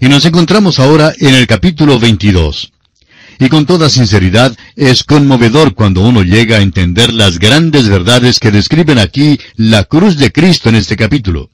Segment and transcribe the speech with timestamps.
[0.00, 2.72] Y nos encontramos ahora en el capítulo 22.
[3.38, 8.50] Y con toda sinceridad, es conmovedor cuando uno llega a entender las grandes verdades que
[8.50, 11.50] describen aquí la cruz de Cristo en este capítulo.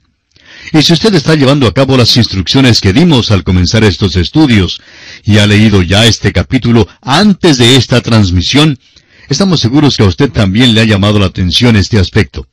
[0.73, 4.81] Y si usted está llevando a cabo las instrucciones que dimos al comenzar estos estudios,
[5.24, 8.79] y ha leído ya este capítulo antes de esta transmisión,
[9.29, 12.47] estamos seguros que a usted también le ha llamado la atención este aspecto.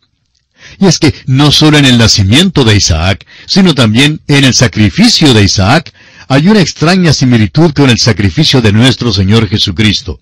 [0.79, 5.33] Y es que no solo en el nacimiento de Isaac, sino también en el sacrificio
[5.33, 5.93] de Isaac,
[6.27, 10.21] hay una extraña similitud con el sacrificio de nuestro Señor Jesucristo.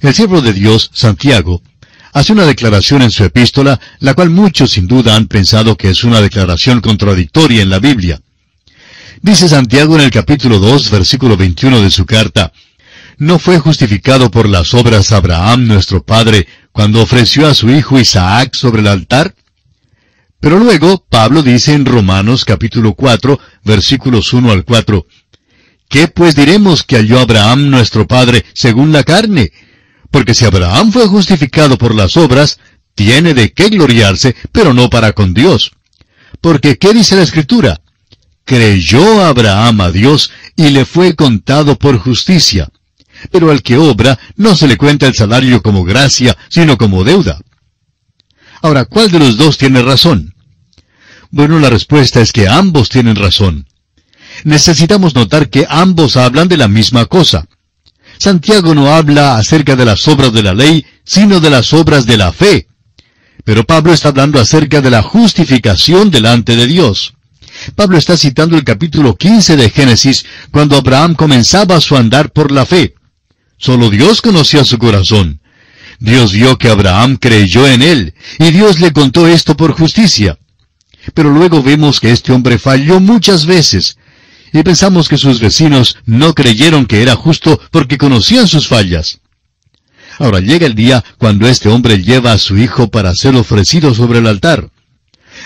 [0.00, 1.62] El siervo de Dios, Santiago,
[2.12, 6.04] hace una declaración en su epístola, la cual muchos sin duda han pensado que es
[6.04, 8.20] una declaración contradictoria en la Biblia.
[9.20, 12.52] Dice Santiago en el capítulo 2, versículo 21 de su carta,
[13.18, 18.54] ¿No fue justificado por las obras Abraham nuestro padre cuando ofreció a su hijo Isaac
[18.54, 19.34] sobre el altar?
[20.40, 25.06] Pero luego Pablo dice en Romanos capítulo 4, versículos 1 al 4,
[25.88, 29.52] ¿Qué pues diremos que halló Abraham nuestro padre según la carne?
[30.10, 32.58] Porque si Abraham fue justificado por las obras,
[32.94, 35.72] tiene de qué gloriarse, pero no para con Dios.
[36.40, 37.80] Porque ¿qué dice la Escritura?
[38.44, 42.68] Creyó Abraham a Dios y le fue contado por justicia.
[43.30, 47.40] Pero al que obra no se le cuenta el salario como gracia, sino como deuda.
[48.62, 50.34] Ahora, ¿cuál de los dos tiene razón?
[51.30, 53.66] Bueno, la respuesta es que ambos tienen razón.
[54.44, 57.46] Necesitamos notar que ambos hablan de la misma cosa.
[58.18, 62.16] Santiago no habla acerca de las obras de la ley, sino de las obras de
[62.16, 62.66] la fe.
[63.44, 67.14] Pero Pablo está hablando acerca de la justificación delante de Dios.
[67.74, 72.66] Pablo está citando el capítulo 15 de Génesis, cuando Abraham comenzaba su andar por la
[72.66, 72.94] fe.
[73.56, 75.39] Solo Dios conocía su corazón.
[76.00, 80.38] Dios vio que Abraham creyó en él, y Dios le contó esto por justicia.
[81.14, 83.98] Pero luego vemos que este hombre falló muchas veces,
[84.52, 89.20] y pensamos que sus vecinos no creyeron que era justo porque conocían sus fallas.
[90.18, 94.18] Ahora llega el día cuando este hombre lleva a su hijo para ser ofrecido sobre
[94.18, 94.70] el altar.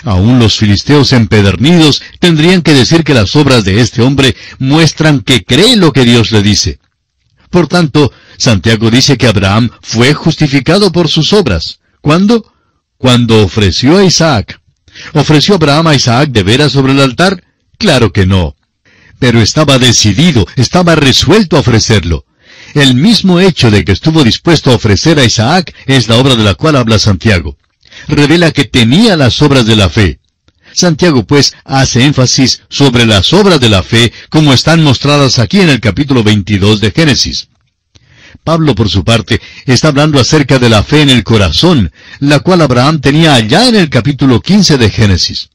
[0.03, 5.43] Aún los filisteos empedernidos tendrían que decir que las obras de este hombre muestran que
[5.43, 6.79] cree lo que Dios le dice.
[7.49, 11.79] Por tanto, Santiago dice que Abraham fue justificado por sus obras.
[12.01, 12.51] ¿Cuándo?
[12.97, 14.59] Cuando ofreció a Isaac.
[15.13, 17.43] ¿Ofreció Abraham a Isaac de veras sobre el altar?
[17.77, 18.55] Claro que no
[19.19, 22.25] pero estaba decidido, estaba resuelto a ofrecerlo.
[22.73, 26.43] El mismo hecho de que estuvo dispuesto a ofrecer a Isaac es la obra de
[26.43, 27.57] la cual habla Santiago.
[28.07, 30.19] Revela que tenía las obras de la fe.
[30.73, 35.69] Santiago pues hace énfasis sobre las obras de la fe como están mostradas aquí en
[35.69, 37.47] el capítulo 22 de Génesis.
[38.45, 42.61] Pablo, por su parte, está hablando acerca de la fe en el corazón, la cual
[42.61, 45.49] Abraham tenía allá en el capítulo 15 de Génesis.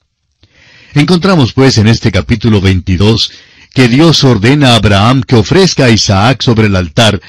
[0.95, 3.31] Encontramos pues en este capítulo 22
[3.73, 7.21] que Dios ordena a Abraham que ofrezca a Isaac sobre el altar,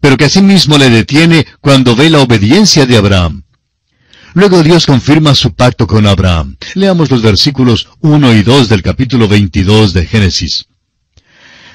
[0.00, 3.42] pero que asimismo le detiene cuando ve la obediencia de Abraham.
[4.34, 6.56] Luego Dios confirma su pacto con Abraham.
[6.74, 10.66] Leamos los versículos 1 y 2 del capítulo 22 de Génesis.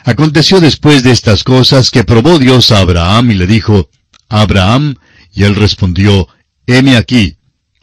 [0.04, 3.90] Aconteció después de estas cosas que probó Dios a Abraham y le dijo,
[4.28, 4.96] Abraham,
[5.34, 6.28] y él respondió,
[6.68, 7.38] heme aquí.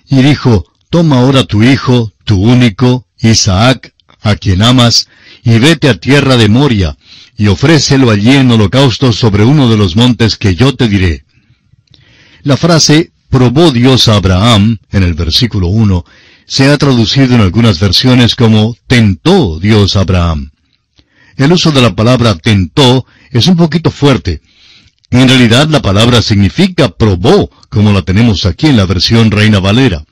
[0.08, 5.08] Y dijo, toma ahora tu hijo, tu único, Isaac, a quien amas,
[5.42, 6.96] y vete a tierra de Moria,
[7.38, 11.24] y ofrécelo allí en holocausto sobre uno de los montes que yo te diré.
[12.42, 16.04] La frase probó Dios a Abraham, en el versículo 1,
[16.46, 20.50] se ha traducido en algunas versiones como tentó Dios a Abraham.
[21.40, 24.42] El uso de la palabra tentó es un poquito fuerte.
[25.10, 30.04] En realidad la palabra significa probó, como la tenemos aquí en la versión Reina Valera.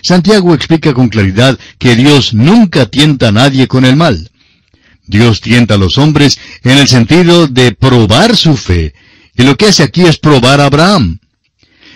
[0.00, 4.30] Santiago explica con claridad que Dios nunca tienta a nadie con el mal.
[5.06, 8.94] Dios tienta a los hombres en el sentido de probar su fe.
[9.36, 11.18] Y lo que hace aquí es probar a Abraham.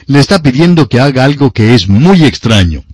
[0.04, 2.84] Le está pidiendo que haga algo que es muy extraño.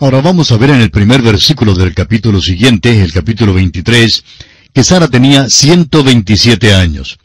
[0.00, 4.24] Ahora vamos a ver en el primer versículo del capítulo siguiente, el capítulo 23,
[4.72, 7.18] que Sara tenía 127 años.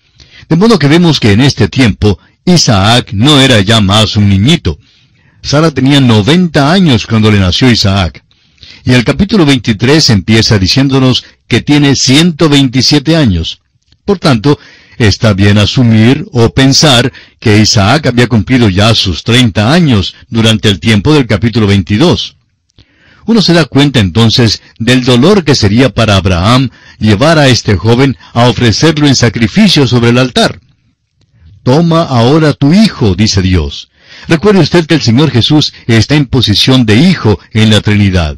[0.50, 4.80] De modo que vemos que en este tiempo Isaac no era ya más un niñito.
[5.44, 8.24] Sara tenía 90 años cuando le nació Isaac.
[8.83, 13.62] Y el capítulo 23 empieza diciéndonos que tiene 127 años.
[14.03, 14.57] Por tanto,
[14.97, 20.80] está bien asumir o pensar que Isaac había cumplido ya sus 30 años durante el
[20.80, 22.38] tiempo del capítulo 22.
[23.25, 28.17] Uno se da cuenta entonces del dolor que sería para Abraham llevar a este joven
[28.33, 30.59] a ofrecerlo en sacrificio sobre el altar.
[31.63, 33.89] Toma ahora tu hijo, dice Dios.
[34.27, 38.37] Recuerde usted que el Señor Jesús está en posición de hijo en la Trinidad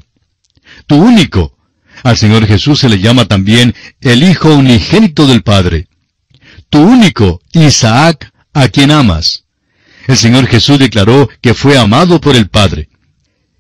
[0.88, 1.58] tu único.
[2.04, 5.88] Al Señor Jesús se le llama también el Hijo unigénito del Padre.
[6.70, 9.46] Tu único, Isaac, a quien amas.
[10.08, 12.90] El Señor Jesús declaró que fue amado por el Padre.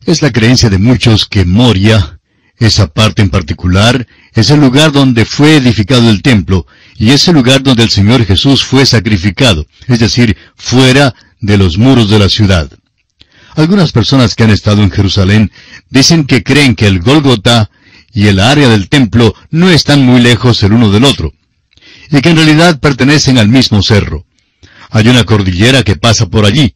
[0.05, 2.19] Es la creencia de muchos que Moria,
[2.59, 7.33] esa parte en particular, es el lugar donde fue edificado el templo, y es el
[7.33, 12.29] lugar donde el Señor Jesús fue sacrificado, es decir, fuera de los muros de la
[12.29, 12.69] ciudad.
[13.55, 15.51] Algunas personas que han estado en Jerusalén
[15.89, 17.71] dicen que creen que el Gólgota
[18.13, 21.33] y el área del templo no están muy lejos el uno del otro,
[22.11, 24.27] y que en realidad pertenecen al mismo cerro.
[24.91, 26.75] Hay una cordillera que pasa por allí.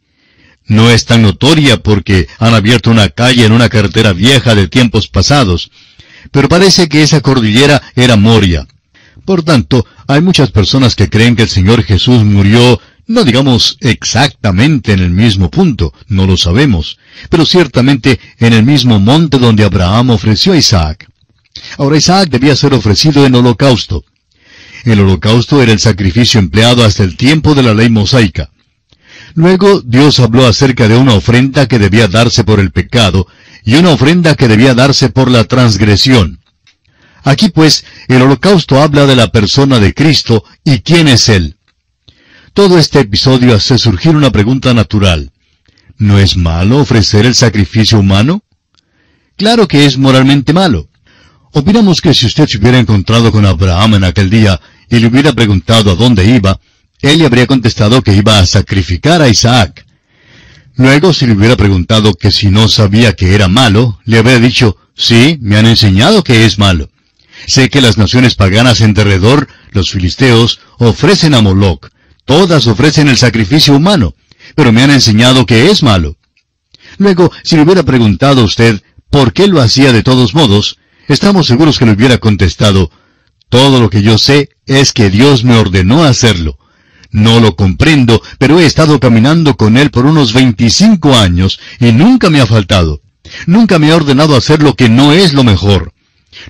[0.69, 5.07] No es tan notoria porque han abierto una calle en una carretera vieja de tiempos
[5.07, 5.71] pasados,
[6.31, 8.67] pero parece que esa cordillera era Moria.
[9.25, 12.79] Por tanto, hay muchas personas que creen que el Señor Jesús murió
[13.09, 16.99] no digamos exactamente en el mismo punto, no lo sabemos,
[17.31, 21.09] pero ciertamente en el mismo monte donde Abraham ofreció a Isaac.
[21.79, 24.05] Ahora Isaac debía ser ofrecido en holocausto.
[24.85, 28.51] El holocausto era el sacrificio empleado hasta el tiempo de la ley mosaica.
[29.35, 33.27] Luego Dios habló acerca de una ofrenda que debía darse por el pecado
[33.63, 36.39] y una ofrenda que debía darse por la transgresión.
[37.23, 41.57] Aquí pues el holocausto habla de la persona de Cristo y quién es Él.
[42.53, 45.31] Todo este episodio hace surgir una pregunta natural.
[45.97, 48.43] ¿No es malo ofrecer el sacrificio humano?
[49.35, 50.89] Claro que es moralmente malo.
[51.51, 54.59] Opinamos que si usted se hubiera encontrado con Abraham en aquel día
[54.89, 56.59] y le hubiera preguntado a dónde iba,
[57.01, 59.85] él le habría contestado que iba a sacrificar a Isaac.
[60.75, 64.77] Luego, si le hubiera preguntado que si no sabía que era malo, le habría dicho,
[64.95, 66.89] sí, me han enseñado que es malo.
[67.47, 71.89] Sé que las naciones paganas en derredor, los filisteos, ofrecen a Moloch,
[72.29, 74.13] Todas ofrecen el sacrificio humano,
[74.53, 76.15] pero me han enseñado que es malo.
[76.99, 81.47] Luego, si le hubiera preguntado a usted por qué lo hacía de todos modos, estamos
[81.47, 82.91] seguros que le hubiera contestado,
[83.49, 86.58] todo lo que yo sé es que Dios me ordenó hacerlo.
[87.11, 92.29] No lo comprendo, pero he estado caminando con Él por unos 25 años y nunca
[92.29, 93.01] me ha faltado.
[93.45, 95.93] Nunca me ha ordenado hacer lo que no es lo mejor.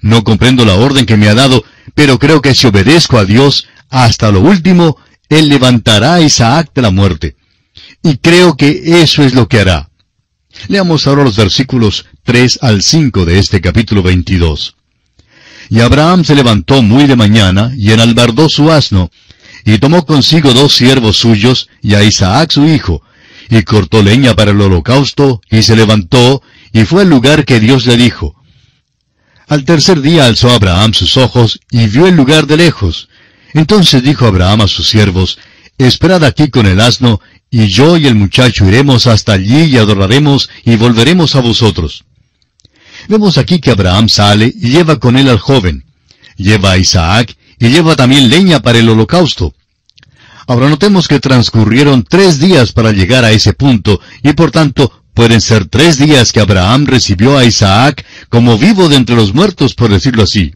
[0.02, 1.64] No comprendo la orden que me ha dado,
[1.96, 4.98] pero creo que si obedezco a Dios hasta lo último,
[5.30, 7.36] él levantará a Isaac de la muerte.
[8.04, 9.90] Y creo que eso es lo que hará.
[10.68, 14.76] Leamos ahora los versículos 3 al 5 de este capítulo 22.
[15.70, 19.12] Y Abraham se levantó muy de mañana, y enalbardó su asno,
[19.74, 23.04] y tomó consigo dos siervos suyos, y a Isaac su hijo,
[23.50, 26.42] y cortó leña para el holocausto, y se levantó,
[26.74, 28.36] y fue al lugar que Dios le dijo.
[29.48, 33.10] Al tercer día alzó Abraham sus ojos, y vio el lugar de lejos,
[33.54, 35.38] entonces dijo Abraham a sus siervos,
[35.78, 37.22] Esperad aquí con el asno,
[37.52, 42.04] y yo y el muchacho iremos hasta allí y adoraremos y volveremos a vosotros.
[43.08, 45.86] Vemos aquí que Abraham sale y lleva con él al joven.
[46.36, 49.56] Lleva a Isaac y lleva también leña para el holocausto.
[50.50, 55.42] Ahora notemos que transcurrieron tres días para llegar a ese punto, y por tanto pueden
[55.42, 59.92] ser tres días que Abraham recibió a Isaac como vivo de entre los muertos, por
[59.92, 60.56] decirlo así.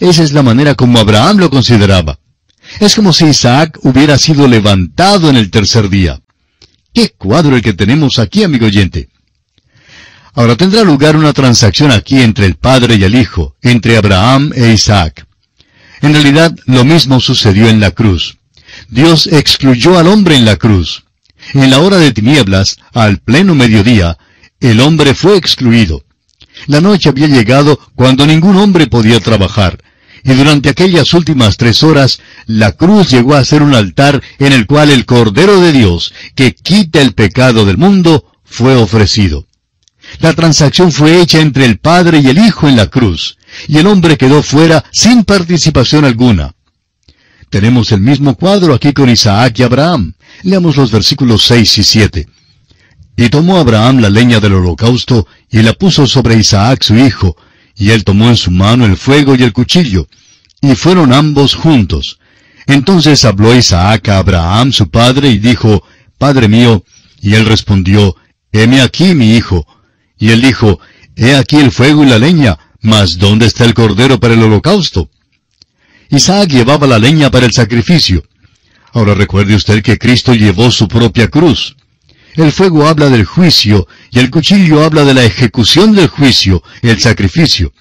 [0.00, 2.18] Esa es la manera como Abraham lo consideraba.
[2.80, 6.20] Es como si Isaac hubiera sido levantado en el tercer día.
[6.92, 9.10] ¡Qué cuadro el que tenemos aquí, amigo oyente!
[10.34, 14.72] Ahora tendrá lugar una transacción aquí entre el Padre y el Hijo, entre Abraham e
[14.72, 15.24] Isaac.
[16.00, 18.38] En realidad, lo mismo sucedió en la cruz.
[18.94, 21.02] Dios excluyó al hombre en la cruz.
[21.52, 24.18] En la hora de tinieblas, al pleno mediodía,
[24.60, 26.04] el hombre fue excluido.
[26.68, 29.82] La noche había llegado cuando ningún hombre podía trabajar,
[30.22, 34.64] y durante aquellas últimas tres horas la cruz llegó a ser un altar en el
[34.64, 39.48] cual el Cordero de Dios, que quita el pecado del mundo, fue ofrecido.
[40.20, 43.88] La transacción fue hecha entre el Padre y el Hijo en la cruz, y el
[43.88, 46.54] hombre quedó fuera sin participación alguna.
[47.54, 50.14] Tenemos el mismo cuadro aquí con Isaac y Abraham.
[50.42, 52.28] Leamos los versículos 6 y 7.
[53.16, 57.36] Y tomó Abraham la leña del holocausto y la puso sobre Isaac su hijo,
[57.76, 60.08] y él tomó en su mano el fuego y el cuchillo,
[60.60, 62.18] y fueron ambos juntos.
[62.66, 65.84] Entonces habló Isaac a Abraham su padre y dijo,
[66.18, 66.82] Padre mío,
[67.20, 68.16] y él respondió,
[68.50, 69.64] Heme aquí mi hijo.
[70.18, 70.80] Y él dijo,
[71.14, 75.08] He aquí el fuego y la leña, mas ¿dónde está el cordero para el holocausto?
[76.10, 78.24] Isaac llevaba la leña para el sacrificio.
[78.92, 81.76] Ahora recuerde usted que Cristo llevó su propia cruz.
[82.36, 87.00] El fuego habla del juicio y el cuchillo habla de la ejecución del juicio, el
[87.00, 87.72] sacrificio.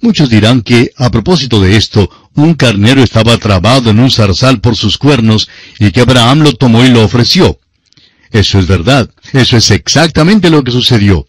[0.00, 4.76] Muchos dirán que, a propósito de esto, un carnero estaba trabado en un zarzal por
[4.76, 5.48] sus cuernos
[5.78, 7.58] y que Abraham lo tomó y lo ofreció.
[8.30, 11.26] Eso es verdad, eso es exactamente lo que sucedió.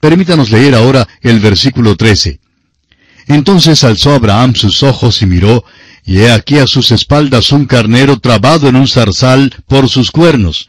[0.00, 2.40] Permítanos leer ahora el versículo 13.
[3.26, 5.64] Entonces alzó Abraham sus ojos y miró,
[6.04, 10.68] y he aquí a sus espaldas un carnero trabado en un zarzal por sus cuernos.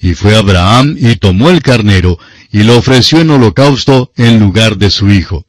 [0.00, 2.18] Y fue Abraham y tomó el carnero,
[2.52, 5.46] y lo ofreció en holocausto en lugar de su hijo.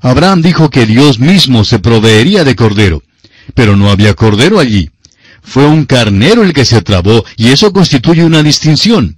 [0.00, 3.02] Abraham dijo que Dios mismo se proveería de cordero,
[3.54, 4.90] pero no había cordero allí.
[5.42, 9.16] Fue un carnero el que se trabó, y eso constituye una distinción.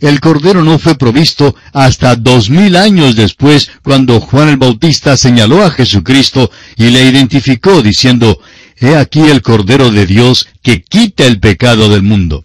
[0.00, 5.64] El cordero no fue provisto hasta dos mil años después, cuando Juan el Bautista señaló
[5.64, 8.40] a Jesucristo y le identificó diciendo,
[8.76, 12.44] He aquí el cordero de Dios que quita el pecado del mundo.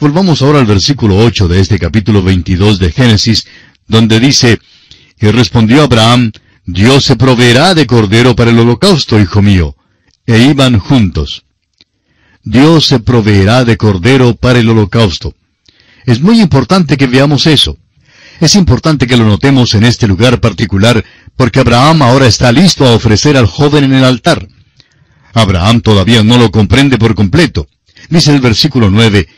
[0.00, 3.46] Volvamos ahora al versículo 8 de este capítulo 22 de Génesis,
[3.86, 4.58] donde dice,
[5.20, 6.32] Y respondió Abraham,
[6.66, 9.76] Dios se proveerá de cordero para el holocausto, hijo mío.
[10.26, 11.44] E iban juntos.
[12.42, 15.34] Dios se proveerá de cordero para el holocausto.
[16.06, 17.78] Es muy importante que veamos eso.
[18.40, 21.04] Es importante que lo notemos en este lugar particular,
[21.36, 24.46] porque Abraham ahora está listo a ofrecer al joven en el altar.
[25.32, 27.66] Abraham todavía no lo comprende por completo.
[28.08, 29.28] Dice el versículo 9,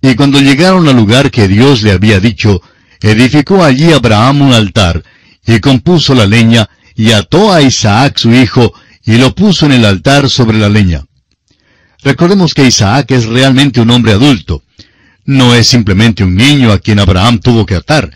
[0.00, 2.62] Y cuando llegaron al lugar que Dios le había dicho,
[3.00, 5.02] edificó allí Abraham un altar,
[5.46, 8.72] y compuso la leña, y ató a Isaac su hijo,
[9.04, 11.04] y lo puso en el altar sobre la leña.
[12.02, 14.62] Recordemos que Isaac es realmente un hombre adulto.
[15.24, 18.10] No es simplemente un niño a quien Abraham tuvo que atar.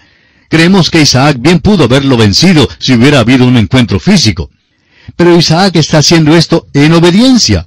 [0.48, 4.50] Creemos que Isaac bien pudo haberlo vencido si hubiera habido un encuentro físico.
[5.14, 7.66] Pero Isaac está haciendo esto en obediencia.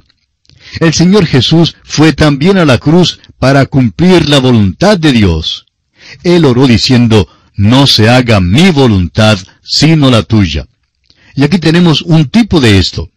[0.79, 5.65] El Señor Jesús fue también a la cruz para cumplir la voluntad de Dios.
[6.23, 10.67] Él oró diciendo, no se haga mi voluntad, sino la tuya.
[11.35, 13.09] Y aquí tenemos un tipo de esto.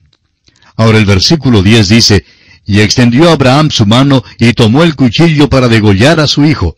[0.76, 2.22] Ahora el versículo 10 dice,
[2.66, 6.76] y extendió Abraham su mano y tomó el cuchillo para degollar a su hijo.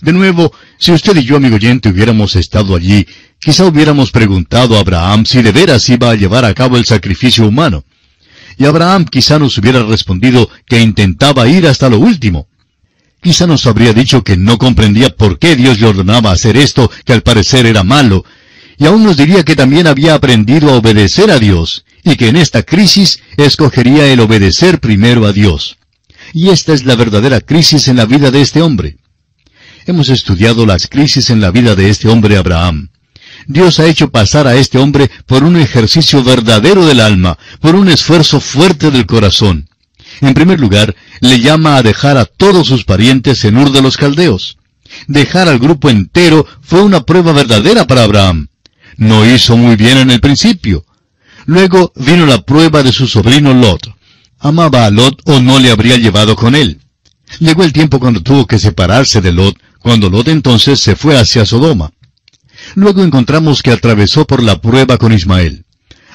[0.00, 3.06] De nuevo, si usted y yo, amigo oyente, hubiéramos estado allí,
[3.40, 7.46] quizá hubiéramos preguntado a Abraham si de veras iba a llevar a cabo el sacrificio
[7.46, 7.84] humano.
[8.58, 12.48] Y Abraham quizá nos hubiera respondido que intentaba ir hasta lo último.
[13.22, 17.12] Quizá nos habría dicho que no comprendía por qué Dios le ordenaba hacer esto, que
[17.12, 18.24] al parecer era malo,
[18.78, 22.36] y aún nos diría que también había aprendido a obedecer a Dios, y que en
[22.36, 25.76] esta crisis escogería el obedecer primero a Dios.
[26.32, 28.96] Y esta es la verdadera crisis en la vida de este hombre.
[29.86, 32.90] Hemos estudiado las crisis en la vida de este hombre Abraham.
[33.46, 37.88] Dios ha hecho pasar a este hombre por un ejercicio verdadero del alma, por un
[37.88, 39.68] esfuerzo fuerte del corazón.
[40.20, 43.96] En primer lugar, le llama a dejar a todos sus parientes en Ur de los
[43.96, 44.58] Caldeos.
[45.06, 48.48] Dejar al grupo entero fue una prueba verdadera para Abraham.
[48.96, 50.84] No hizo muy bien en el principio.
[51.46, 53.94] Luego vino la prueba de su sobrino Lot.
[54.38, 56.80] ¿Amaba a Lot o no le habría llevado con él?
[57.38, 61.46] Llegó el tiempo cuando tuvo que separarse de Lot, cuando Lot entonces se fue hacia
[61.46, 61.92] Sodoma.
[62.74, 65.64] Luego encontramos que atravesó por la prueba con Ismael.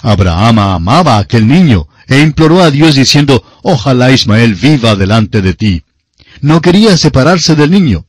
[0.01, 5.53] Abraham amaba a aquel niño e imploró a Dios diciendo, ojalá Ismael viva delante de
[5.53, 5.83] ti.
[6.41, 8.05] No quería separarse del niño.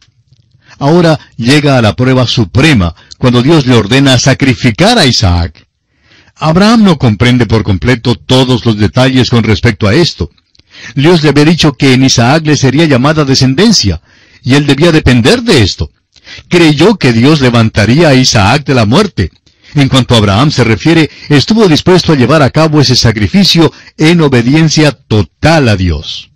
[0.78, 5.67] Ahora llega a la prueba suprema, cuando Dios le ordena sacrificar a Isaac.
[6.40, 10.30] Abraham no comprende por completo todos los detalles con respecto a esto.
[10.94, 14.00] Dios le había dicho que en Isaac le sería llamada descendencia,
[14.42, 15.90] y él debía depender de esto.
[16.48, 19.30] Creyó que Dios levantaría a Isaac de la muerte.
[19.74, 24.20] En cuanto a Abraham se refiere, estuvo dispuesto a llevar a cabo ese sacrificio en
[24.20, 26.30] obediencia total a Dios.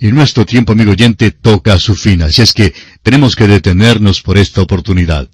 [0.00, 4.20] Y nuestro tiempo, amigo oyente, toca a su fin, así es que tenemos que detenernos
[4.20, 5.28] por esta oportunidad.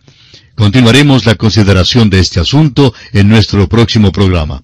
[0.59, 4.61] Continuaremos la consideración de este asunto en nuestro próximo programa.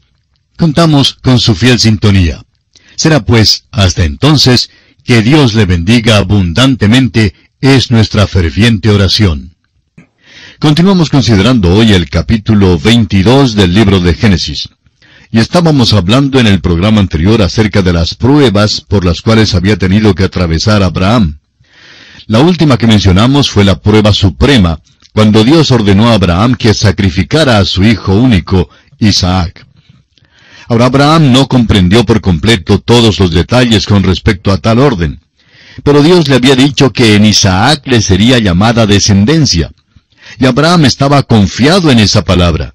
[0.58, 2.42] Contamos con su fiel sintonía.
[2.96, 4.70] Será pues, hasta entonces,
[5.04, 9.54] que Dios le bendiga abundantemente, es nuestra ferviente oración.
[10.58, 14.70] Continuamos considerando hoy el capítulo 22 del libro de Génesis.
[15.30, 19.76] Y estábamos hablando en el programa anterior acerca de las pruebas por las cuales había
[19.76, 21.38] tenido que atravesar Abraham.
[22.26, 24.80] La última que mencionamos fue la prueba suprema,
[25.14, 28.68] cuando Dios ordenó a Abraham que sacrificara a su hijo único,
[28.98, 29.64] Isaac.
[30.68, 35.20] Ahora Abraham no comprendió por completo todos los detalles con respecto a tal orden,
[35.84, 39.70] pero Dios le había dicho que en Isaac le sería llamada descendencia,
[40.40, 42.74] y Abraham estaba confiado en esa palabra.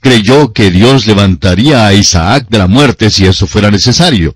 [0.00, 4.34] Creyó que Dios levantaría a Isaac de la muerte si eso fuera necesario.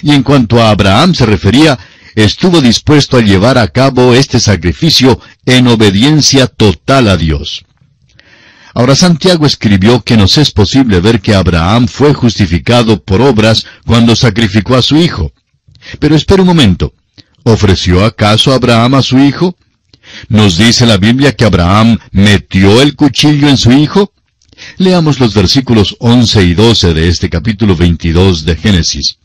[0.00, 1.76] Y en cuanto a Abraham se refería,
[2.14, 7.64] estuvo dispuesto a llevar a cabo este sacrificio en obediencia total a Dios.
[8.74, 14.16] Ahora Santiago escribió que nos es posible ver que Abraham fue justificado por obras cuando
[14.16, 15.32] sacrificó a su hijo.
[15.98, 16.94] Pero espere un momento.
[17.44, 19.56] ¿Ofreció acaso Abraham a su hijo?
[20.28, 24.12] ¿Nos dice la Biblia que Abraham metió el cuchillo en su hijo?
[24.78, 29.18] Leamos los versículos 11 y 12 de este capítulo 22 de Génesis.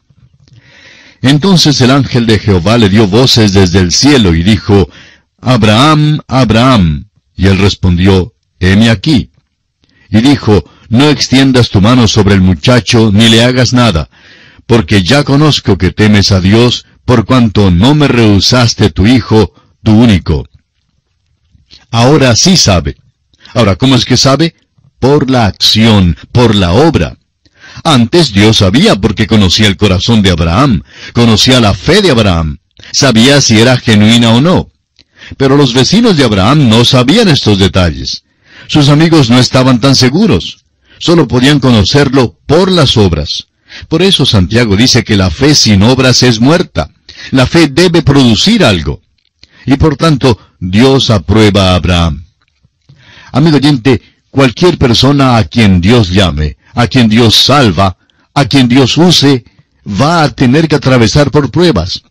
[1.21, 4.89] Entonces el ángel de Jehová le dio voces desde el cielo y dijo,
[5.39, 7.09] Abraham, Abraham.
[7.35, 9.31] Y él respondió, heme aquí.
[10.09, 14.09] Y dijo, no extiendas tu mano sobre el muchacho, ni le hagas nada,
[14.65, 19.91] porque ya conozco que temes a Dios, por cuanto no me rehusaste tu hijo, tu
[19.91, 20.47] único.
[21.91, 22.97] Ahora sí sabe.
[23.53, 24.55] Ahora, ¿cómo es que sabe?
[24.99, 27.17] Por la acción, por la obra.
[27.83, 32.57] Antes Dios sabía porque conocía el corazón de Abraham, conocía la fe de Abraham,
[32.91, 34.69] sabía si era genuina o no.
[35.37, 38.23] Pero los vecinos de Abraham no sabían estos detalles.
[38.67, 40.59] Sus amigos no estaban tan seguros.
[40.99, 43.47] Solo podían conocerlo por las obras.
[43.87, 46.89] Por eso Santiago dice que la fe sin obras es muerta.
[47.31, 49.01] La fe debe producir algo.
[49.65, 52.25] Y por tanto, Dios aprueba a Abraham.
[53.31, 57.97] Amigo oyente, cualquier persona a quien Dios llame, a quien Dios salva,
[58.35, 59.43] a quien Dios use,
[59.83, 62.03] va a tener que atravesar por pruebas.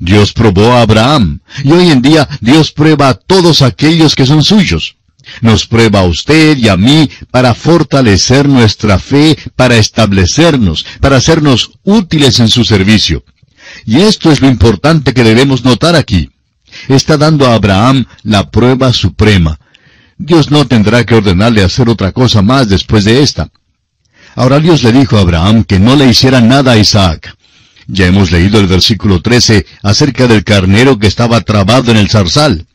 [0.00, 4.42] Dios probó a Abraham, y hoy en día Dios prueba a todos aquellos que son
[4.42, 4.96] suyos.
[5.42, 11.70] Nos prueba a usted y a mí para fortalecer nuestra fe, para establecernos, para hacernos
[11.84, 13.22] útiles en su servicio.
[13.86, 16.30] Y esto es lo importante que debemos notar aquí.
[16.88, 19.60] Está dando a Abraham la prueba suprema.
[20.18, 23.50] Dios no tendrá que ordenarle hacer otra cosa más después de esta.
[24.34, 27.34] Ahora Dios le dijo a Abraham que no le hiciera nada a Isaac.
[27.86, 32.66] Ya hemos leído el versículo 13 acerca del carnero que estaba trabado en el zarzal.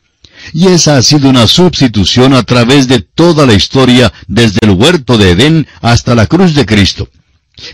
[0.52, 5.16] Y esa ha sido una sustitución a través de toda la historia, desde el huerto
[5.18, 7.08] de Edén hasta la cruz de Cristo.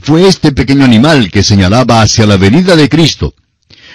[0.03, 3.35] Fue este pequeño animal que señalaba hacia la venida de Cristo.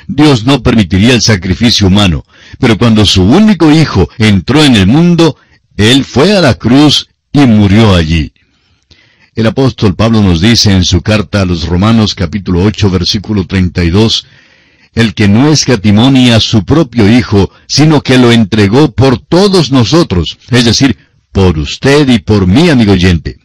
[0.08, 2.26] Dios no permitiría el sacrificio humano,
[2.60, 5.38] pero cuando su único hijo entró en el mundo,
[5.76, 8.34] Él fue a la cruz y murió allí.
[9.38, 14.26] El apóstol Pablo nos dice en su carta a los Romanos capítulo 8 versículo 32,
[14.96, 20.40] el que no escatimonia a su propio Hijo, sino que lo entregó por todos nosotros,
[20.50, 20.98] es decir,
[21.32, 23.38] por usted y por mí, amigo oyente.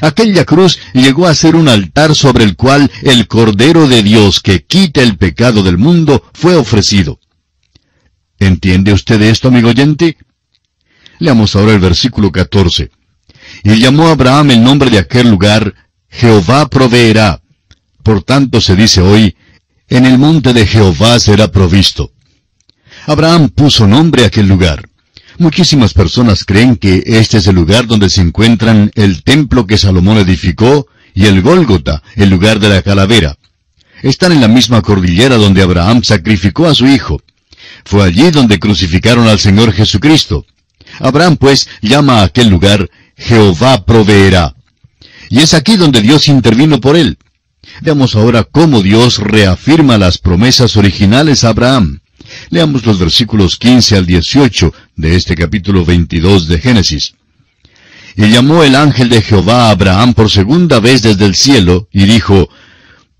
[0.00, 4.64] Aquella cruz llegó a ser un altar sobre el cual el Cordero de Dios que
[4.64, 7.20] quita el pecado del mundo fue ofrecido.
[8.40, 10.16] ¿Entiende usted esto, amigo oyente?
[11.20, 12.90] Leamos ahora el versículo 14.
[13.62, 15.74] Y llamó a Abraham el nombre de aquel lugar,
[16.08, 17.40] Jehová proveerá.
[18.02, 19.36] Por tanto se dice hoy,
[19.88, 22.12] en el monte de Jehová será provisto.
[23.06, 24.88] Abraham puso nombre a aquel lugar.
[25.38, 30.18] Muchísimas personas creen que este es el lugar donde se encuentran el templo que Salomón
[30.18, 33.36] edificó y el Gólgota, el lugar de la calavera.
[34.02, 37.22] Están en la misma cordillera donde Abraham sacrificó a su hijo.
[37.84, 40.44] Fue allí donde crucificaron al Señor Jesucristo.
[41.00, 44.54] Abraham pues llama a aquel lugar Jehová proveerá.
[45.28, 47.18] Y es aquí donde Dios intervino por él.
[47.82, 52.00] Veamos ahora cómo Dios reafirma las promesas originales a Abraham.
[52.50, 57.14] Leamos los versículos 15 al 18 de este capítulo 22 de Génesis.
[58.16, 62.04] Y llamó el ángel de Jehová a Abraham por segunda vez desde el cielo, y
[62.04, 62.48] dijo,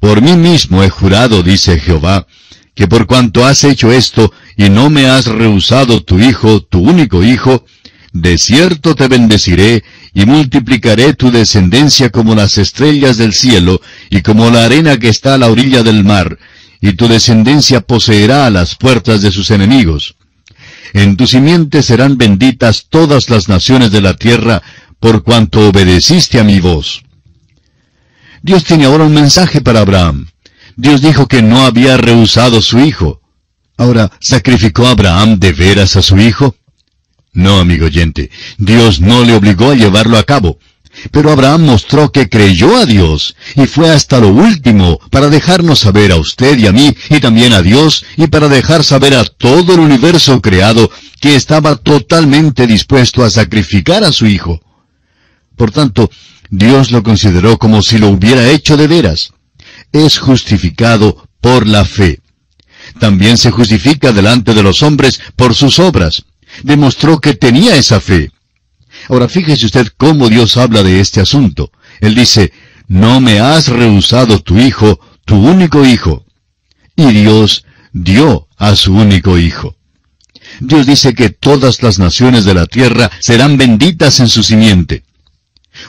[0.00, 2.26] Por mí mismo he jurado, dice Jehová,
[2.74, 7.22] que por cuanto has hecho esto, y no me has rehusado tu hijo, tu único
[7.22, 7.64] hijo,
[8.12, 14.50] de cierto te bendeciré, y multiplicaré tu descendencia como las estrellas del cielo, y como
[14.50, 16.38] la arena que está a la orilla del mar,
[16.80, 20.16] y tu descendencia poseerá las puertas de sus enemigos.
[20.94, 24.62] En tu simiente serán benditas todas las naciones de la tierra,
[25.00, 27.02] por cuanto obedeciste a mi voz.
[28.42, 30.28] Dios tiene ahora un mensaje para Abraham.
[30.76, 33.20] Dios dijo que no había rehusado su hijo.
[33.76, 36.56] Ahora, ¿sacrificó Abraham de veras a su hijo?
[37.38, 40.58] No, amigo oyente, Dios no le obligó a llevarlo a cabo.
[41.12, 46.10] Pero Abraham mostró que creyó a Dios y fue hasta lo último para dejarnos saber
[46.10, 49.74] a usted y a mí y también a Dios y para dejar saber a todo
[49.74, 54.60] el universo creado que estaba totalmente dispuesto a sacrificar a su hijo.
[55.54, 56.10] Por tanto,
[56.50, 59.32] Dios lo consideró como si lo hubiera hecho de veras.
[59.92, 62.20] Es justificado por la fe.
[62.98, 66.24] También se justifica delante de los hombres por sus obras
[66.62, 68.30] demostró que tenía esa fe.
[69.08, 71.70] Ahora fíjese usted cómo Dios habla de este asunto.
[72.00, 72.52] Él dice,
[72.88, 76.24] no me has rehusado tu hijo, tu único hijo.
[76.96, 79.76] Y Dios dio a su único hijo.
[80.60, 85.04] Dios dice que todas las naciones de la tierra serán benditas en su simiente.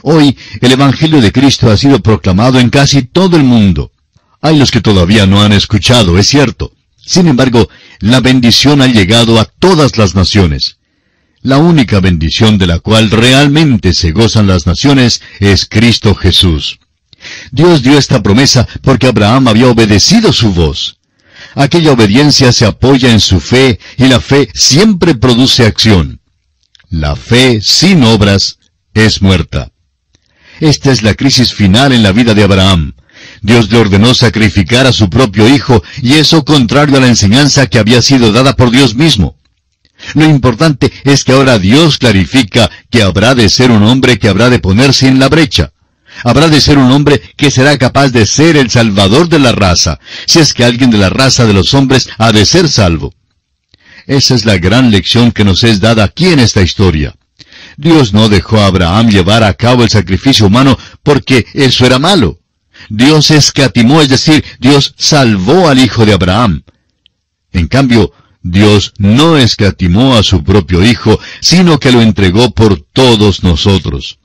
[0.02, 3.90] Hoy el Evangelio de Cristo ha sido proclamado en casi todo el mundo.
[4.40, 6.72] Hay los que todavía no han escuchado, es cierto.
[7.10, 7.68] Sin embargo,
[7.98, 10.76] la bendición ha llegado a todas las naciones.
[11.42, 16.78] La única bendición de la cual realmente se gozan las naciones es Cristo Jesús.
[17.50, 20.98] Dios dio esta promesa porque Abraham había obedecido su voz.
[21.56, 26.20] Aquella obediencia se apoya en su fe y la fe siempre produce acción.
[26.90, 28.60] La fe sin obras
[28.94, 29.72] es muerta.
[30.60, 32.94] Esta es la crisis final en la vida de Abraham.
[33.42, 37.78] Dios le ordenó sacrificar a su propio hijo y eso contrario a la enseñanza que
[37.78, 39.36] había sido dada por Dios mismo.
[40.14, 44.50] Lo importante es que ahora Dios clarifica que habrá de ser un hombre que habrá
[44.50, 45.72] de ponerse en la brecha.
[46.24, 50.00] Habrá de ser un hombre que será capaz de ser el salvador de la raza,
[50.26, 53.14] si es que alguien de la raza de los hombres ha de ser salvo.
[54.06, 57.14] Esa es la gran lección que nos es dada aquí en esta historia.
[57.76, 62.39] Dios no dejó a Abraham llevar a cabo el sacrificio humano porque eso era malo.
[62.88, 66.62] Dios escatimó, es decir, Dios salvó al hijo de Abraham.
[67.52, 68.12] En cambio,
[68.42, 74.18] Dios no escatimó a su propio hijo, sino que lo entregó por todos nosotros.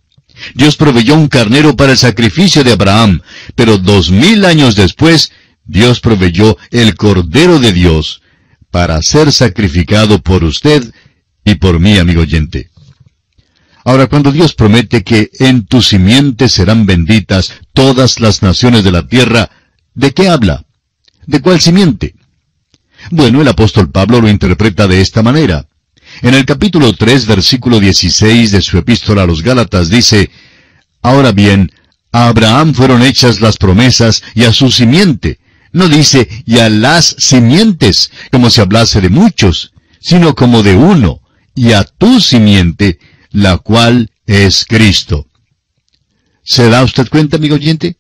[0.53, 3.21] Dios proveyó un carnero para el sacrificio de Abraham,
[3.55, 5.31] pero dos mil años después,
[5.65, 8.21] Dios proveyó el Cordero de Dios
[8.69, 10.93] para ser sacrificado por usted
[11.43, 12.69] y por mí, amigo oyente.
[13.85, 19.07] Ahora, cuando Dios promete que en tu simiente serán benditas todas las naciones de la
[19.07, 19.51] tierra,
[19.93, 20.65] ¿de qué habla?
[21.27, 22.15] ¿De cuál simiente?
[23.11, 25.67] Bueno, el apóstol Pablo lo interpreta de esta manera.
[26.23, 30.31] En el capítulo 3, versículo 16 de su epístola a los Gálatas dice,
[31.03, 31.71] Ahora bien,
[32.11, 35.37] a Abraham fueron hechas las promesas y a su simiente.
[35.73, 41.19] No dice, y a las simientes, como si hablase de muchos, sino como de uno,
[41.53, 42.97] y a tu simiente,
[43.35, 45.27] la cual es Cristo.
[46.41, 47.97] ¿Se da usted cuenta, amigo oyente?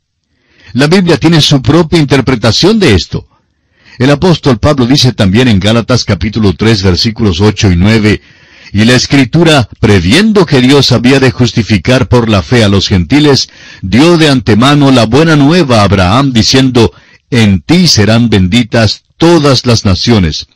[0.73, 3.27] La Biblia tiene su propia interpretación de esto.
[3.99, 8.21] El apóstol Pablo dice también en Gálatas capítulo 3 versículos 8 y 9,
[8.71, 13.49] y la escritura, previendo que Dios había de justificar por la fe a los gentiles,
[13.81, 16.93] dio de antemano la buena nueva a Abraham, diciendo,
[17.29, 20.47] en ti serán benditas todas las naciones.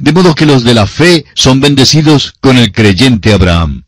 [0.00, 3.84] De modo que los de la fe son bendecidos con el creyente Abraham.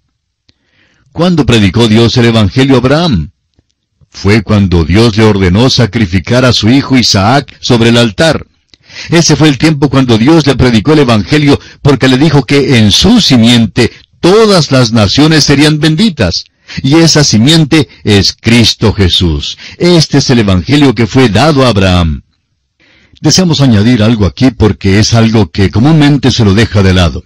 [1.14, 3.30] ¿Cuándo predicó Dios el Evangelio a Abraham?
[4.10, 8.44] Fue cuando Dios le ordenó sacrificar a su hijo Isaac sobre el altar.
[9.10, 12.90] Ese fue el tiempo cuando Dios le predicó el Evangelio porque le dijo que en
[12.90, 16.46] su simiente todas las naciones serían benditas.
[16.82, 19.56] Y esa simiente es Cristo Jesús.
[19.78, 22.22] Este es el Evangelio que fue dado a Abraham.
[23.20, 27.22] Deseamos añadir algo aquí porque es algo que comúnmente se lo deja de lado.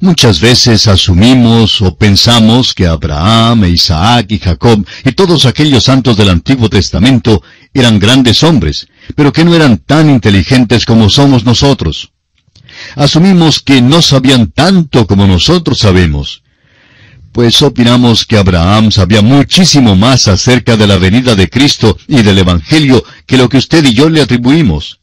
[0.00, 6.28] Muchas veces asumimos o pensamos que Abraham, Isaac y Jacob y todos aquellos santos del
[6.28, 7.42] Antiguo Testamento
[7.74, 12.12] eran grandes hombres, pero que no eran tan inteligentes como somos nosotros.
[12.94, 16.42] Asumimos que no sabían tanto como nosotros sabemos.
[17.32, 22.38] Pues opinamos que Abraham sabía muchísimo más acerca de la venida de Cristo y del
[22.38, 25.00] Evangelio que lo que usted y yo le atribuimos.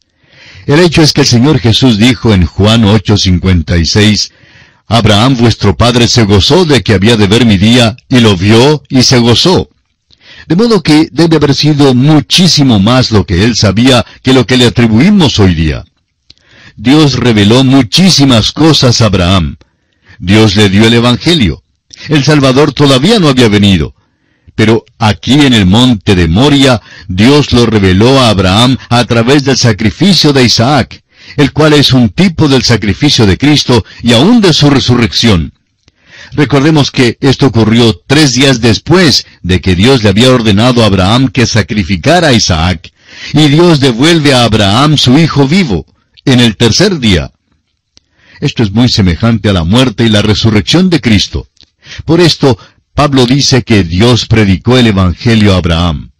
[0.66, 4.32] El hecho es que el Señor Jesús dijo en Juan 8:56,
[4.88, 8.82] Abraham vuestro padre se gozó de que había de ver mi día, y lo vio
[8.88, 9.68] y se gozó.
[10.46, 14.56] De modo que debe haber sido muchísimo más lo que él sabía que lo que
[14.56, 15.84] le atribuimos hoy día.
[16.76, 19.56] Dios reveló muchísimas cosas a Abraham.
[20.18, 21.62] Dios le dio el Evangelio.
[22.08, 23.94] El Salvador todavía no había venido.
[24.54, 29.56] Pero aquí en el monte de Moria, Dios lo reveló a Abraham a través del
[29.56, 31.02] sacrificio de Isaac,
[31.36, 35.52] el cual es un tipo del sacrificio de Cristo y aún de su resurrección.
[36.32, 41.28] Recordemos que esto ocurrió tres días después de que Dios le había ordenado a Abraham
[41.28, 42.92] que sacrificara a Isaac,
[43.32, 45.86] y Dios devuelve a Abraham su hijo vivo,
[46.24, 47.30] en el tercer día.
[48.40, 51.48] Esto es muy semejante a la muerte y la resurrección de Cristo.
[52.04, 52.58] Por esto,
[52.94, 56.10] Pablo dice que Dios predicó el Evangelio a Abraham.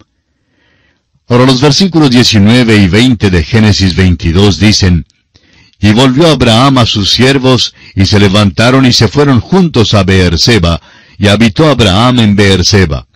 [1.28, 5.06] Ahora los versículos 19 y 20 de Génesis 22 dicen,
[5.80, 10.80] y volvió Abraham a sus siervos, y se levantaron y se fueron juntos a Beerseba,
[11.18, 13.06] y habitó Abraham en Beerseba.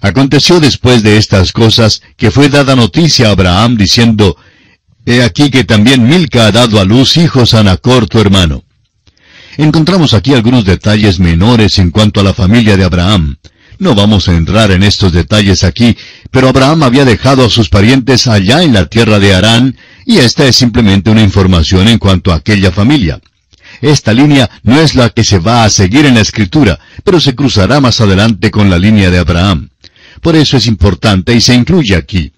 [0.00, 4.36] Aconteció después de estas cosas que fue dada noticia a Abraham diciendo,
[5.06, 8.64] He aquí que también Milca ha dado a luz hijos a Nacor tu hermano.
[9.56, 13.36] Encontramos aquí algunos detalles menores en cuanto a la familia de Abraham.
[13.78, 15.96] No vamos a entrar en estos detalles aquí,
[16.30, 20.46] pero Abraham había dejado a sus parientes allá en la tierra de Harán, y esta
[20.46, 23.20] es simplemente una información en cuanto a aquella familia.
[23.80, 27.34] Esta línea no es la que se va a seguir en la escritura, pero se
[27.34, 29.68] cruzará más adelante con la línea de Abraham.
[30.20, 32.32] Por eso es importante y se incluye aquí.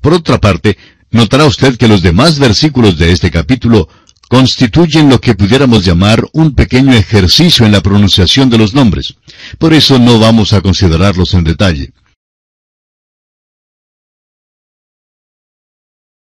[0.00, 0.76] Por otra parte,
[1.10, 3.88] notará usted que los demás versículos de este capítulo
[4.28, 9.14] constituyen lo que pudiéramos llamar un pequeño ejercicio en la pronunciación de los nombres.
[9.58, 11.92] Por eso no vamos a considerarlos en detalle.